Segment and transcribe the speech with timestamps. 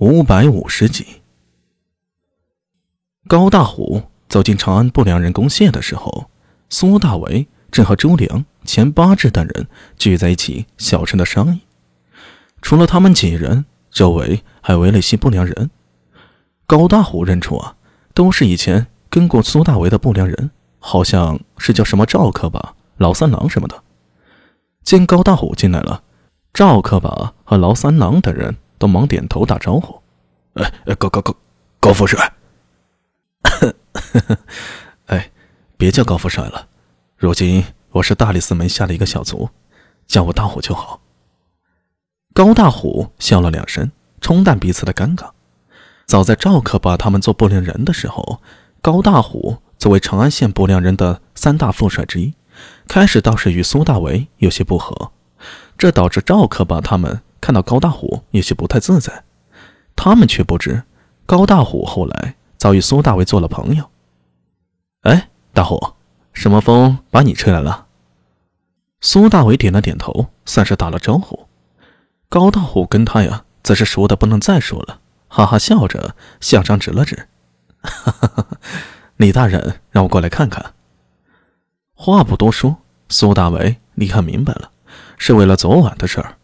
[0.00, 1.04] 五百五十集，
[3.26, 6.30] 高大虎走进长安不良人公谢的时候，
[6.70, 9.66] 苏大为正和周良、钱八志等人
[9.96, 11.62] 聚在一起，小声的商议。
[12.62, 15.68] 除了他们几人，周围还围了一些不良人。
[16.64, 17.74] 高大虎认出啊，
[18.14, 23.82] 都是以前跟过苏大为的不良人，好像是叫什么赵克吧、老三郎什么的。
[24.84, 26.04] 见高大虎进来了，
[26.54, 28.56] 赵克吧和老三郎等人。
[28.78, 30.00] 都忙点头打招呼，
[30.54, 31.34] 哎，高高高，
[31.80, 32.32] 高富帅，
[35.06, 35.30] 哎，
[35.76, 36.68] 别叫高富帅了，
[37.16, 39.50] 如今我是大理寺门下的一个小卒，
[40.06, 41.00] 叫我大虎就好。
[42.32, 45.30] 高大虎笑了两声，冲淡彼此的尴尬。
[46.06, 48.40] 早在赵克把他们做不良人的时候，
[48.80, 52.34] 高大虎作为长安县不良人的三大副帅之一，
[52.86, 55.10] 开始倒是与苏大为有些不和，
[55.76, 57.20] 这导致赵克把他们。
[57.40, 59.24] 看到高大虎有些不太自在，
[59.96, 60.82] 他们却不知
[61.26, 63.88] 高大虎后来早与苏大为做了朋友。
[65.02, 65.94] 哎，大虎，
[66.32, 67.86] 什么风把你吹来了？
[69.00, 71.46] 苏大为点了点头，算是打了招呼。
[72.28, 77.28] 高大虎跟他呀，则是熟的不能再熟了，哈哈笑着向上指了指
[77.80, 78.46] ：“哈哈，
[79.16, 80.74] 李大人让我过来看看。”
[81.94, 84.70] 话不多说，苏大为立刻明白了，
[85.16, 86.37] 是为了昨晚的事儿。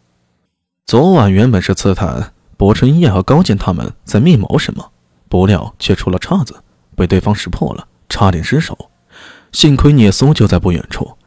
[0.85, 4.91] 昨晚原本是刺探薄春燕和高健他们在密谋什么，
[5.27, 6.61] 不料却出了岔子，
[6.95, 8.91] 被对方识破了，差点失手。
[9.51, 11.17] 幸亏聂苏就在不远处，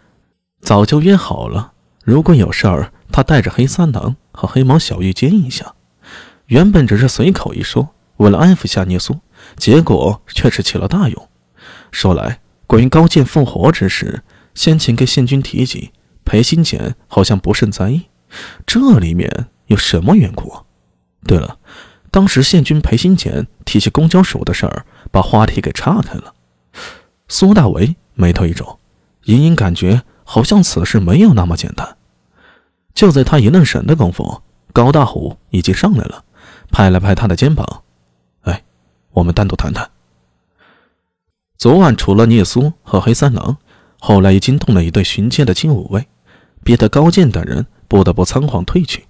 [0.60, 1.72] 早就约好了，
[2.04, 5.74] 如果有事儿，他带着黑三郎和黑毛小玉接应一下。
[6.46, 9.18] 原本只是随口一说，为了安抚下聂苏，
[9.56, 11.28] 结果却是起了大用。
[11.90, 14.22] 说来，关于高健复活之事，
[14.54, 15.90] 先前跟县君提及，
[16.24, 18.02] 裴新简好像不甚在意。
[18.66, 20.52] 这里面有什么缘故？
[21.26, 21.58] 对了，
[22.10, 26.34] 当时县君裴新简提起公交署的事儿，把话题给岔开了。
[27.28, 28.78] 苏大为眉头一皱，
[29.24, 31.96] 隐隐感觉好像此事没有那么简单。
[32.94, 34.42] 就在他一愣神的功夫，
[34.72, 36.24] 高大虎已经上来了，
[36.70, 37.82] 拍了拍他的肩膀
[38.42, 38.64] ：“哎，
[39.10, 39.90] 我们单独谈谈。
[41.56, 43.56] 昨晚除了聂苏和黑三郎，
[43.98, 46.06] 后来已经动了一队巡街的金武卫，
[46.62, 49.06] 别的高健等人。”不得不仓皇退去。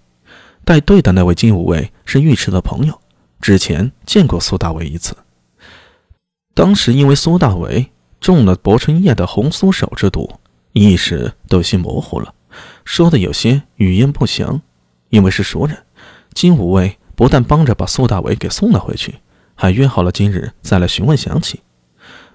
[0.64, 2.98] 带队的那位金武卫是尉迟的朋友，
[3.40, 5.16] 之前见过苏大伟一次。
[6.54, 7.90] 当时因为苏大伟
[8.20, 10.30] 中了薄春叶的红酥手之毒，
[10.72, 12.32] 意识都有些模糊了，
[12.84, 14.62] 说的有些语焉不详。
[15.10, 15.74] 因为是熟人，
[16.34, 19.14] 金武卫不但帮着把苏大伟给送了回去，
[19.54, 21.58] 还约好了今日再来询问详情。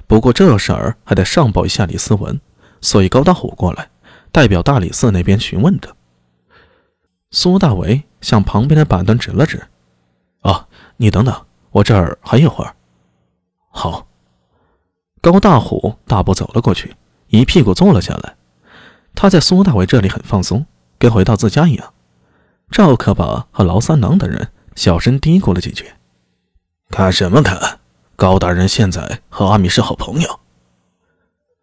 [0.07, 2.41] 不过这事儿还得上报一下李思文，
[2.81, 3.89] 所以高大虎过来，
[4.31, 5.95] 代表大理寺那边询问着。
[7.33, 9.67] 苏大为向旁边的板凳指了指
[10.41, 10.67] ：“啊，
[10.97, 12.75] 你等等，我这儿还有会儿。”
[13.69, 14.07] 好。
[15.19, 16.95] 高大虎大步走了过去，
[17.27, 18.35] 一屁股坐了下来。
[19.15, 20.65] 他在苏大为这里很放松，
[20.99, 21.93] 跟回到自家一样。
[22.69, 25.93] 赵克宝和劳三郎等人小声嘀咕了几句
[26.91, 27.79] ：“看什么看？
[28.15, 30.39] 高大人现在和阿米是好朋友。”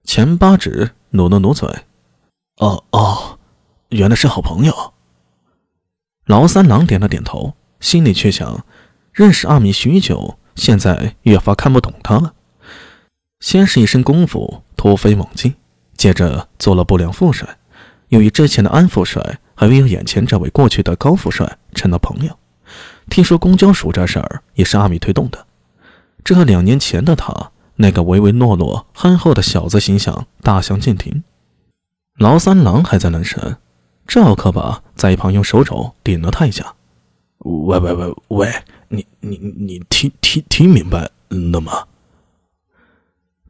[0.03, 1.69] 钱八指努了努嘴
[2.59, 3.39] ：“哦哦，
[3.91, 4.95] 原来是好朋友。”
[6.31, 8.65] 劳三郎点了点头，心里却想：
[9.13, 12.35] 认识阿米许久，现在越发看不懂他了。
[13.41, 15.53] 先是一身功夫突飞猛进，
[15.97, 17.59] 接着做了不良副帅，
[18.11, 22.39] 又与之前的安副帅，还没有眼前这位过去的高副帅成了朋友。
[23.09, 25.47] 听说公交署这事儿也是阿米推动的。
[26.23, 31.25] 这和两年前的他那个唯唯诺诺、憨厚的小子形象大相径庭。
[32.19, 33.57] 劳三郎还在愣神。
[34.07, 36.75] 赵克把在一旁用手肘顶了他一下，
[37.39, 38.53] 喂喂喂喂，
[38.89, 41.87] 你你你听听听明白了吗？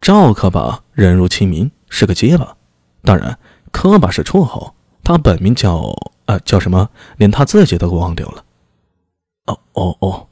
[0.01, 2.57] 赵克把人如其名，是个结巴，
[3.03, 3.39] 当然
[3.73, 5.95] 科巴是绰号，他本名叫
[6.27, 8.45] 呃叫什么，连他自己都给忘掉了。
[9.47, 10.29] 哦哦哦，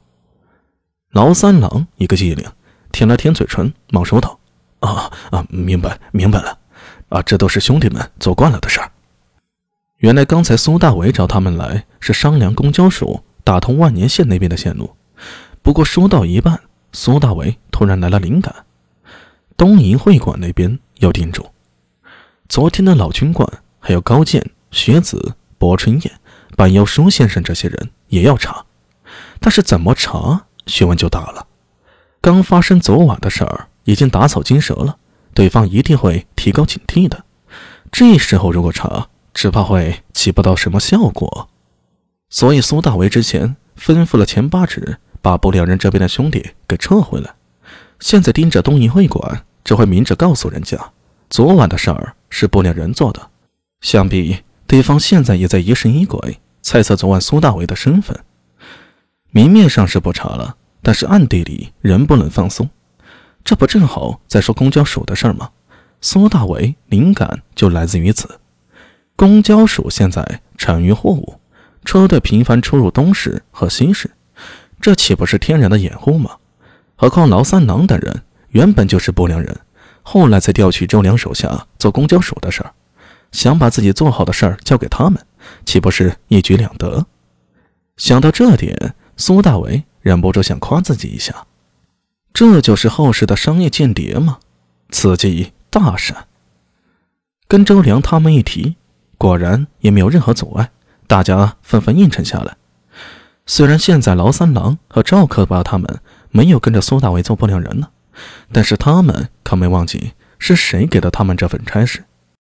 [1.11, 2.47] 劳三郎一个机灵，
[2.91, 4.39] 舔了舔嘴唇，忙说道
[4.79, 6.57] ：“啊啊，明白明白了，
[7.09, 8.91] 啊，这都是兄弟们做惯了的事儿。”
[9.99, 14.95] 原来刚才苏大为找他们来是商量公交署打通万年县那边的线路，
[15.61, 16.61] 不过说到一半，
[16.93, 18.65] 苏大为突然来了灵感，
[19.57, 21.45] 东瀛会馆那边要盯住。
[22.47, 23.45] 昨天的老军官
[23.77, 26.11] 还有高健、学子、薄春燕、
[26.55, 28.65] 板腰书先生这些人也要查，
[29.41, 31.45] 但是怎么查，学问就大了。
[32.21, 34.95] 刚发生昨晚的事儿已经打草惊蛇了，
[35.33, 37.25] 对方一定会提高警惕的。
[37.91, 41.49] 这时候如果查，只怕会起不到什么效果，
[42.29, 47.35] 所以苏大为之前吩咐了前八指把不良人这边的兄弟给撤回来。
[47.99, 50.91] 现在盯着东瀛会馆，只会明着告诉人家，
[51.29, 53.29] 昨晚的事儿是不良人做的。
[53.81, 54.37] 想必
[54.67, 58.17] 对方现在也在疑神疑鬼，猜测昨晚苏大为的身份。
[59.31, 62.69] 明面上是不查了，但是暗地里仍不能放松。
[63.43, 65.49] 这不正好在说公交署的事儿吗？
[66.01, 68.39] 苏大为灵感就来自于此。
[69.19, 71.41] 公交署现在产运货物，
[71.83, 74.09] 车队频繁出入东市和西市，
[74.79, 76.37] 这岂不是天然的掩护吗？
[76.95, 79.59] 何况劳三郎等人原本就是不良人，
[80.03, 82.71] 后来才调去周良手下做公交署的事儿，
[83.33, 85.21] 想把自己做好的事儿交给他们，
[85.65, 87.05] 岂不是一举两得？
[87.97, 91.45] 想到这点，苏大为忍不住想夸自己一下。
[92.31, 94.39] 这就是后世的商业间谍吗？
[94.91, 96.27] 此计大善。
[97.49, 98.77] 跟周良他们一提，
[99.19, 100.71] 果然也没有任何阻碍，
[101.05, 102.57] 大家纷纷应承下来。
[103.45, 105.99] 虽然现在劳三郎和赵克巴他们。
[106.31, 107.87] 没有跟着苏大伟做不良人呢，
[108.51, 112.03] 但是他们可没忘记是谁给了他们这份差事。